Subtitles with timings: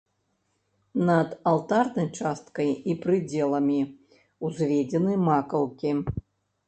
[1.09, 3.79] Над алтарнай часткай і прыдзеламі
[4.51, 5.91] ўзведзены макаўкі.